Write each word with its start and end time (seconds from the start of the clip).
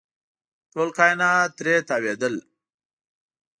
ټول 0.71 0.89
کاینات 0.97 1.49
ترې 1.57 1.75
تاوېدل. 1.87 2.35